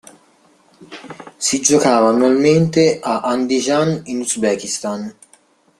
[1.37, 5.15] Si giocava annualmente a Andijan in Uzbekistan.